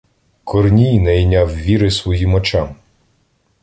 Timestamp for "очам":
2.33-2.75